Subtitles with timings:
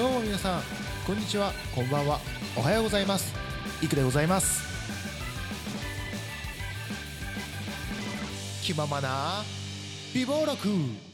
[0.00, 0.62] どうも皆さん
[1.06, 2.20] こんにちはこんばんは
[2.56, 3.34] おはようございます。
[3.82, 4.62] いくでございます。
[8.62, 9.44] 気ままな
[10.14, 11.09] 美貌録。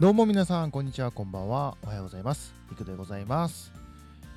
[0.00, 1.76] どうも皆さん、こんにちは、こんばんは。
[1.82, 2.54] おはようございます。
[2.72, 3.70] いくでございます。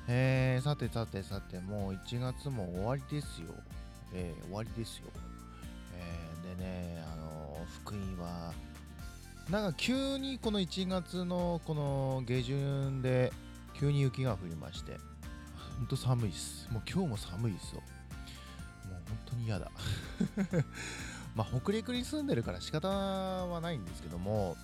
[0.06, 3.48] えー、さてさてさて、もう1月も終わりですよ。
[4.12, 5.06] えー、終わりですよ。
[5.96, 8.52] えー、でね、あの、福井は、
[9.50, 13.32] なんか急にこの1月のこの下旬で、
[13.72, 14.98] 急に雪が降りまして、
[15.78, 16.68] ほんと寒いです。
[16.70, 17.80] もう今日も寒いですよ。
[17.80, 19.70] もう本当に嫌だ。
[21.34, 24.54] まあ、北陸に住んでるから仕方はないんですけども、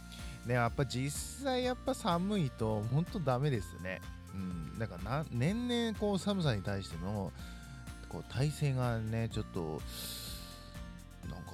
[0.47, 4.01] ね、やっぱ実際やっぱ寒いと本当ダメですね。
[4.35, 7.33] うん、だからな年々こう寒さに対しての
[8.09, 9.81] こう体勢がねちょっと
[11.31, 11.53] なんか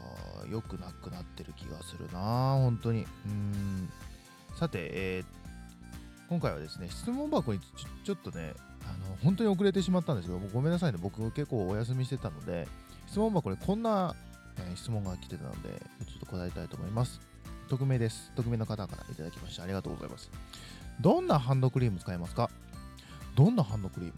[0.51, 2.21] 良くなくなってる気がするな
[2.55, 3.07] 本当に。
[3.27, 3.89] うん。
[4.57, 5.39] さて、えー
[6.29, 7.61] 今回はですね質問箱に
[8.05, 8.53] ちょっとね
[8.85, 10.99] あの本当に遅れてしまったんですけどごめんなさいね。
[11.01, 12.69] 僕結構お休みしてたので
[13.07, 14.15] 質問箱にこんな、
[14.59, 15.71] えー質問が来てたので
[16.07, 17.19] ちょっと答えたいと思います。
[17.69, 18.33] 匿名です。
[18.35, 19.63] 匿名の方からいただきました。
[19.63, 20.31] ありがとうございます。
[21.01, 22.51] どんなハンドクリーム使いますか？
[23.37, 24.15] どんなハンドクリーム？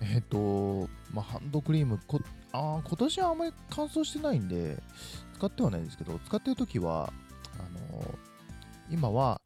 [0.00, 2.20] えっ、と、まあ、ハンドクリームこ
[2.52, 4.82] あ、今年はあんまり乾燥してないんで、
[5.36, 7.12] 使ってはないんですけど、使ってる時は、
[7.58, 7.62] あ
[7.96, 8.14] のー
[8.90, 9.40] 今は、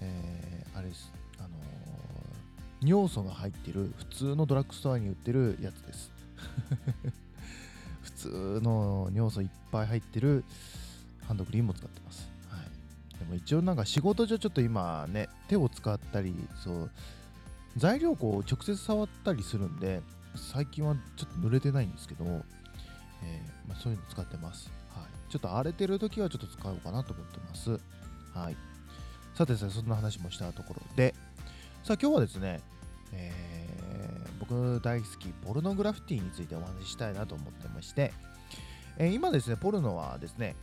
[0.00, 1.48] えーあれです、あの
[2.82, 6.10] 尿素が入ってる普通のドラッグストアに売ってるやつです。
[8.02, 10.44] 普通の尿素いっぱい入ってる
[11.26, 12.29] ハンドクリームを使ってます。
[13.20, 16.90] でも一応なんか仕事上ちょっと今ね、手を使ったり、そう、
[17.76, 20.02] 材料こう直接触ったりするんで、
[20.34, 24.70] 最近はちょっと濡れてないんですけど、えーまあ、そういうの使ってます。
[24.94, 25.30] はい。
[25.30, 27.78] ちょっと荒れてる時はちょっと使おうかなと思ってます。
[28.34, 28.56] はい。
[29.34, 31.14] さてさて、そんな話もしたところで、
[31.84, 32.60] さあ今日はですね、
[33.12, 33.60] えー
[34.40, 38.12] 僕大好きポルノグラフィティについてお話ししたいなと思ってまして、
[38.96, 40.56] えー今ですね、ポルノはですね、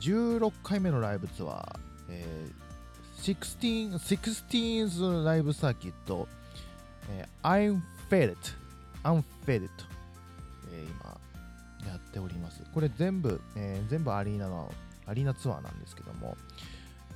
[0.00, 1.78] 16回目のライブツアー、
[2.10, 6.28] えー、16, 16th ライブサーキット、
[7.10, 7.80] えー、I'm
[8.10, 8.36] Faded,
[9.02, 9.68] I'm Faded、
[10.72, 11.20] えー今
[11.88, 12.62] やっております。
[12.74, 14.72] これ全部、えー全部アリーナの、
[15.06, 16.36] アリーナツアーなんですけども、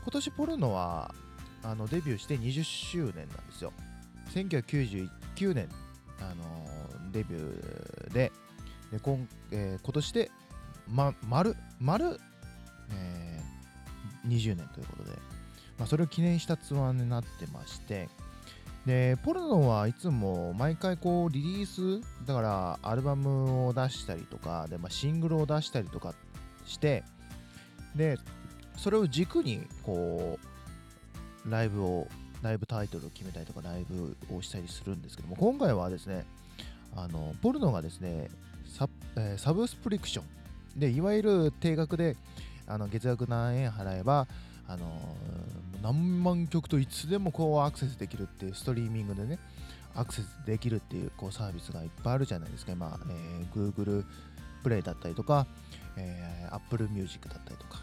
[0.02, 1.14] 今年ポルノは
[1.62, 3.72] あのデビューして20周年なんですよ。
[4.32, 5.68] 1999年、
[6.20, 8.32] あのーデビューで、
[8.92, 10.30] で今えー今年で、
[10.88, 12.18] ま、丸、丸、
[14.26, 15.10] 20年ということで、
[15.78, 18.08] まあ、それを記念したツアーになってまして、
[18.86, 26.14] で、ポルノはいつも毎回こうリリース、だからアルバムを出したりとか、で、まあ、シングルを出したりとか
[26.66, 27.04] して、
[27.94, 28.18] で、
[28.76, 30.38] それを軸にこ
[31.46, 32.08] う、ライブを、
[32.42, 36.24] ライブタイトルを決めたりとか、ライブをしたりするんですけども、今回はですね、
[36.96, 38.30] あの、ポルノがですね、
[38.66, 40.80] サ,、えーサブスプリクション。
[40.80, 42.16] で、いわゆる定額で
[42.70, 44.26] あの月額何円払えば、
[44.68, 44.86] あの
[45.82, 49.38] 何万曲といつでもこうアクセスできるっていうストリーミングでね
[49.94, 52.72] アクセスできるっていうこうサービスがいっぱいあるじゃないですか。
[52.72, 54.04] 今、えー Google
[54.62, 55.46] プレイだったりとか、
[55.96, 57.80] えー Apple Music だったりとか、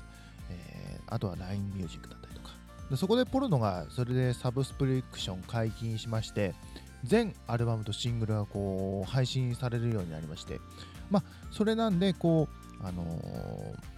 [0.49, 2.51] えーあとは LINE Music だったりとか。
[2.89, 6.55] でそこでポルノがそれでサブスプリクション解禁しまして
[7.03, 10.61] 全アルバムとシングルがこう配信されるようになりまして
[11.09, 12.47] まあそれなんでこ
[12.81, 13.96] うあのー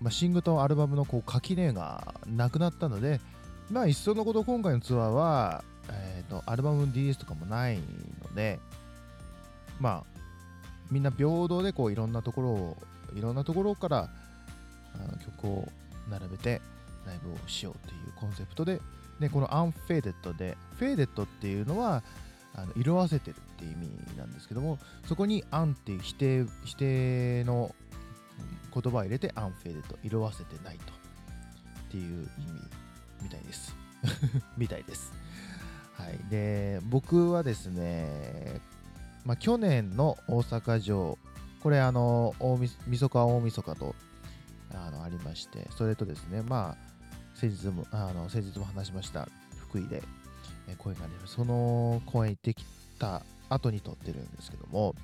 [0.00, 3.20] まあ、シングとアルバムのこう垣根がなくなったので、
[3.70, 8.58] まあ、一層のこと今回のツアーは、えー、とアルバムの DS とかもないので、
[9.80, 10.20] まあ、
[10.90, 12.76] みんな平等でこういろんなところを、
[13.14, 14.08] いろんなところから
[14.94, 15.68] あの曲を
[16.10, 16.60] 並べて
[17.06, 18.80] ライブをしようというコンセプトで、
[19.18, 22.02] でこの Unfaded で、Faded っていうのは、
[22.54, 27.74] あの色あせてるっていう意味なんですけども、そこに un っていう否定否定の
[28.80, 30.92] 言葉を入れて unfaded 色あせてないと。
[31.88, 32.60] っていう意味
[33.22, 33.74] みたいです。
[34.58, 35.12] みたいです。
[35.94, 36.18] はい。
[36.30, 38.60] で僕はですね
[39.24, 41.18] まあ去年の大阪城
[41.62, 43.94] これあの大みそか大晦日と
[44.72, 46.96] あのありましてそれとですねまあ
[47.34, 49.28] 先日もあの先日も話しました
[49.58, 50.02] 福井で
[50.68, 52.64] えー公演がありますその公演行ってき
[52.98, 54.94] た後に撮ってるんですけども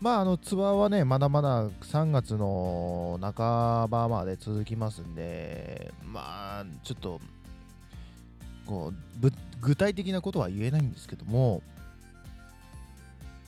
[0.00, 7.20] まあ、あのツアーはね、まだまだ3月の半ばまで続きますんで、まあ、ちょっと
[8.64, 8.92] こ
[9.22, 9.30] う
[9.60, 11.62] 具体的なことは言えないんですけども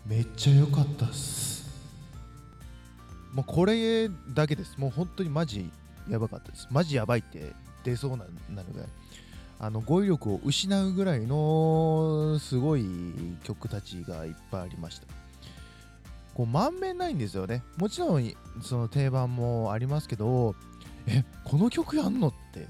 [0.04, 1.62] めっちゃ良かったっす。
[3.32, 4.76] もうこれだけです。
[4.76, 5.70] もう本当にマジ
[6.10, 6.68] やばかったです。
[6.70, 7.52] マジやばいって
[7.84, 8.84] 出そうななので
[9.58, 12.84] あの語彙力を失うぐらいのすごい
[13.44, 15.21] 曲たちがいっぱいありました。
[16.34, 17.62] こう満面ないんですよね。
[17.76, 20.54] もちろんその定番もありますけど
[21.06, 22.66] えこの曲やんのって。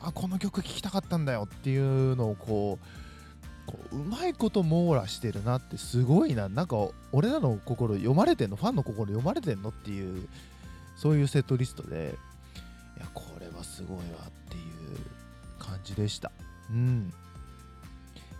[0.00, 2.78] あこの曲聴きたかったんだよっていうのをこ
[3.66, 6.48] うこううまいこと網羅してるなってすごいな。
[6.48, 6.76] なんか
[7.10, 8.56] 俺らの心読まれてんの？
[8.56, 10.28] ファンの心読まれてんのっていう
[10.96, 12.14] そういうセットリストで。
[12.96, 14.64] いやこれはすごいわっていう
[15.58, 16.30] 感じでした。
[16.70, 17.12] うん。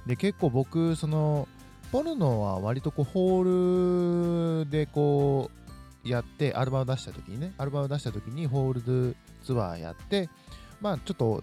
[0.06, 1.48] で結構僕その
[1.90, 5.50] ポルノは割とこうホールでこ
[6.04, 10.28] うやってアルバム出した時にねアルバム出した時にホールツアーやって
[10.80, 11.42] まあちょっと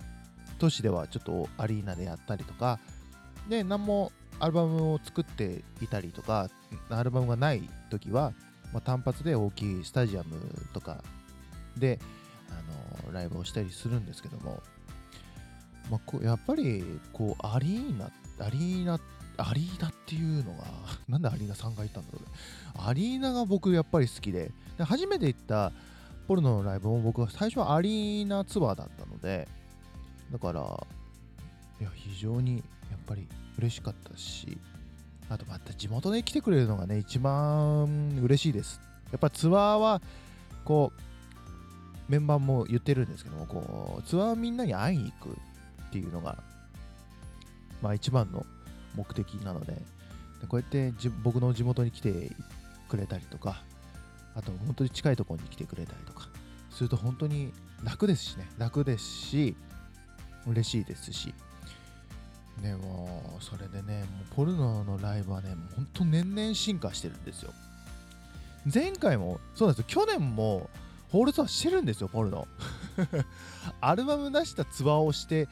[0.59, 2.79] 都市ではちょっとアリーナでやったりとか
[3.49, 6.49] で何もアルバムを作っていたりとか
[6.89, 8.33] アルバムがない時は、
[8.73, 10.35] まあ、単発で大きいスタジアム
[10.73, 11.03] とか
[11.77, 11.99] で
[12.49, 14.61] あのライブをしたりするんですけども、
[15.89, 16.83] まあ、こやっぱり
[17.13, 18.99] こうアリーナアリーナ
[19.37, 20.65] アリーナっていうのが
[21.07, 22.85] なんでアリーナ3回行ったんだろうね。
[22.87, 24.51] アリーナが僕やっぱり好きで。
[24.77, 25.71] で初めて行った
[26.27, 29.47] ポルノのライブも僕は最初はアリーナツアーだったので
[30.31, 30.87] だから
[31.79, 32.57] いや非常に
[32.89, 33.27] やっぱり
[33.57, 34.57] 嬉しかったし
[35.29, 38.81] あとまた地元で来てくれるのがね一番嬉しいです。
[39.11, 40.01] やっぱツアーは
[40.63, 45.37] こうメンバーも言ってるんですけどもこうツアーみんなに会いに行く
[45.87, 46.43] っていうのが
[47.81, 48.45] まあ一番の
[48.95, 49.73] 目的なので
[50.41, 50.93] でこうやって
[51.23, 52.31] 僕の地元に来て
[52.89, 53.63] くれたりとか
[54.35, 56.27] あと本当に近いところに来てくれたりとか
[56.69, 57.53] すると本当に
[57.83, 58.47] 楽ですしね。
[58.57, 59.55] 楽ですし
[60.45, 61.33] 嬉しいですし。
[62.61, 67.53] でもそれでねもうポルノのライブはねもう本当年々進化してるんですよ。
[68.73, 70.05] 前回もそうなんですよ。
[70.05, 70.69] 去年も
[71.09, 72.47] ホールツアーしてるんですよポルノ。
[73.79, 75.47] アルバム出したツアーをして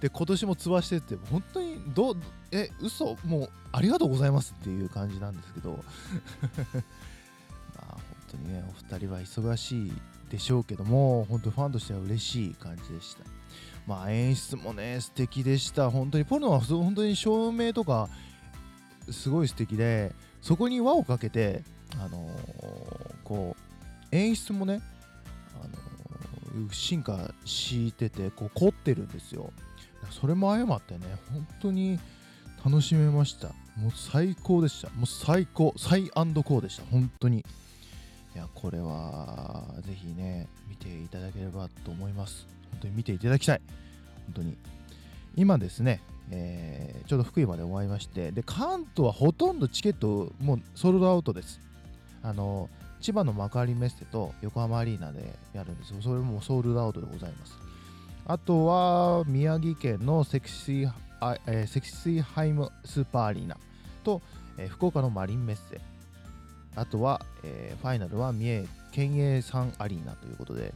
[0.00, 2.16] で今年もツアーしてて本当にどう
[2.50, 5.82] え嘘もうありがとうございますっていう感じなんですけど。
[7.76, 8.00] あ、本
[8.30, 9.92] 当にねお二人は忙しい
[10.30, 13.24] でしょうけども本当ファンとしては嬉しい感じでした。
[13.86, 15.90] まあ演出もね素敵でした。
[15.90, 18.08] 本当にポルノは本当に照明とか
[19.10, 21.62] すごい素敵でそこに輪をかけて
[21.98, 23.56] あのー、こ
[24.12, 24.80] う演出もね、
[25.54, 25.66] あ
[26.58, 29.52] のー、進化しててこう凝ってるんですよ。
[30.20, 31.00] それも相まってね
[31.32, 31.98] 本当に
[32.64, 37.44] 楽しめましたもう最高でしたもう最高最高でした本当に
[38.34, 42.48] いや、これはぜひね、見ていただければと思います。
[42.72, 43.60] 本当に見ていただきたい。
[44.26, 44.56] 本当に。
[45.36, 46.00] 今ですね、
[46.32, 51.60] えー、ちょうど福井まで終わりまして、で、関東はほとんどチケットもうソールドアウトです。
[52.24, 52.68] あの、
[53.00, 56.02] 千葉の幕張メッセと横浜アリーナでやるんですよ。
[56.02, 57.56] それもソールドアウトでございます。
[58.26, 60.92] あとは、宮城県のセキスイ、
[61.46, 63.58] えー、セキスイハイムスーパーアリーナ
[64.02, 64.22] と、
[64.56, 65.80] えー、福岡のマリンメッセ
[66.74, 70.72] あとは、えー、ファイナルは三重県営サンアリーナということで、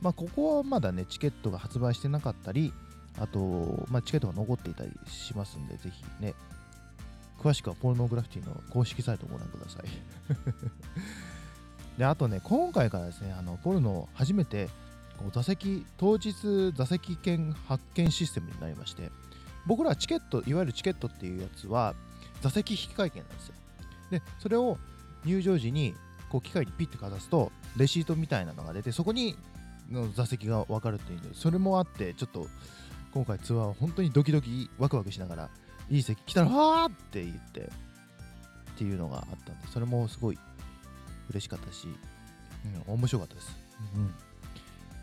[0.00, 2.72] まあ、ここはまだね、チケットが発売してなかったり、
[3.20, 6.34] あと、まあ、チケットが残っていたりしますんで、ぜひね、
[7.40, 9.84] 詳しくはポルノグラフィティの公式サイトをご覧ください。
[11.96, 14.68] で、あとね、今回からですね、あのポルノ初めて
[15.32, 19.10] 座席、当日座席券発券システムになりまして、
[19.66, 21.94] 僕らはチケット、いわゆるチケットっていうやつは
[22.40, 23.54] 座席引換券なんですよ。
[24.10, 24.78] で、それを
[25.24, 25.94] 入場時に
[26.28, 29.36] こう機械にピッてかざすとレシートみたいなのが出てそこに
[29.90, 32.46] の座席が分かるっていうんでそれもあってちょっと
[33.12, 35.50] 今回ツアーは本当にドキドキワクワクしながら
[35.90, 37.64] いい席来たらわーって言ってっ
[38.76, 40.38] ていうのがあったんでそれもすごい
[41.30, 41.88] 嬉しかったし、
[42.86, 43.56] うん、面白かったです。
[43.94, 44.14] うん、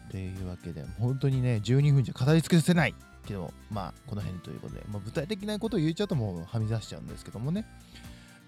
[0.09, 2.95] というわけで本当にね12分じゃ語り尽くせない
[3.27, 7.65] けどまあこの辺ということで、まあ、具体的なことを言っちゃうともうはみ出しちゃうんですけどもね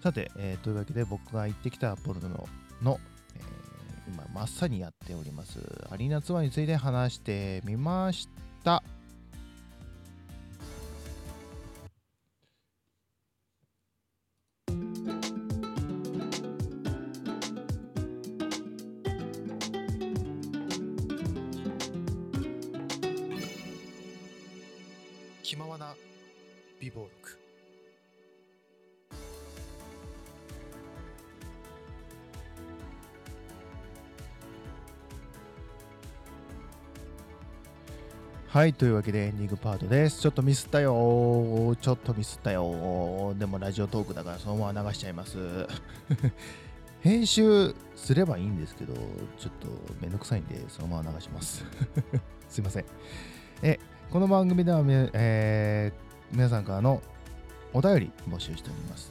[0.02, 2.46] さて、えー、というわけで僕が行ってきたポルノ
[2.82, 3.00] の、
[3.34, 5.58] えー、今まさにやっております
[5.90, 8.28] アリーナツアーについて話してみまし
[8.64, 8.82] た。
[25.48, 25.94] 気ままな
[26.78, 27.10] 美貌録
[38.48, 40.20] はい、というわけでエンディングパートです。
[40.20, 40.92] ちょっとミスったよ
[41.80, 45.38] ちょっとミスったよでもラジオトークだからそのまま流しちゃいます。
[47.00, 48.92] 編集すればいいんですけど、
[49.38, 49.68] ちょっと
[50.02, 51.64] めんどくさいんで、そのまま流します。
[52.50, 52.84] すいません。
[53.62, 53.78] え、
[54.10, 57.00] この番組では、えー皆さんからの
[57.72, 59.10] お便り募集しております。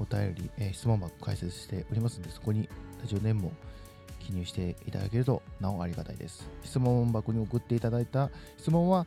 [0.00, 2.68] お便り、えー質問箱開設しておりますので、そこに
[3.00, 3.52] ラジオネームを
[4.20, 6.48] 記入していただけるとなおありがたいです。
[6.62, 9.06] 質問箱に送っていただいた質問は、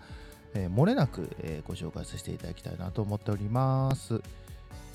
[0.55, 4.21] えー漏れなく、えーご紹介させていただきたいなと思っております。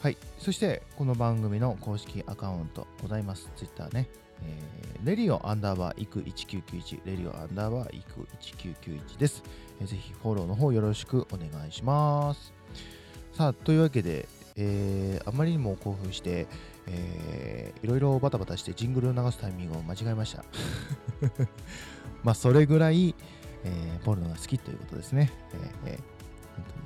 [0.01, 0.17] はい。
[0.39, 3.49] そして、この番組の公式アカウントございます。
[3.57, 4.09] Twitter ね。
[4.43, 9.43] えーレディオアンダーバーイク1991、レディオアンダーバーイク1991です。
[9.87, 12.53] ぜひフォローの方よろしくお願いします。
[13.35, 16.47] さあ、というわけで、えーあまりにも興奮して、
[16.87, 20.45] えーいろいろバタバタしてジングルを流すタイミングを間違えました。
[22.23, 23.15] まあ、それぐらい、
[23.65, 25.31] えーポルノが好きということですね。
[25.55, 26.03] えーえー
[26.55, 26.83] 本当に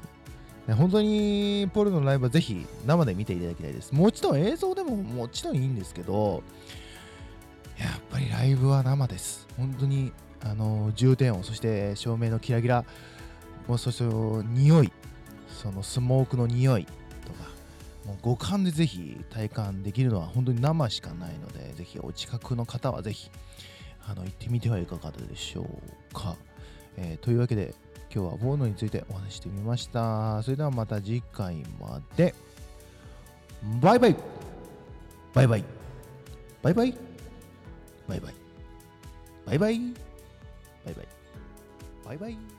[0.69, 3.93] ね本当にポルノのライブはぜひ生で見ていただきたいです。
[3.93, 6.43] もちろん映像でももちろんいいんですけど、
[7.79, 9.47] やっぱりライブは生です。
[9.57, 10.13] 本当に
[10.51, 12.85] あの重点音、そして照明のキラキラ、
[13.67, 14.93] もうそして匂い、
[15.49, 16.87] そのスモークの匂い
[17.25, 17.51] とか、
[18.05, 23.31] もう五感でぜひ体感できるのは本当に生しかないので、ぜひお近くの方はぜひ
[24.07, 26.37] あの行ってみてはいかがでしょうか。
[26.97, 27.75] えーというわけで、
[28.15, 30.43] 今日はボーノについてお話ししてみました。
[30.43, 32.35] それではまた次回まで。
[33.81, 34.17] バイバイ
[35.35, 35.59] バイバイ
[36.63, 36.93] バイバイ
[38.09, 38.35] バイバイ
[39.47, 40.06] バイバイ
[40.87, 41.07] バイバイ。
[42.05, 42.56] バイバイ。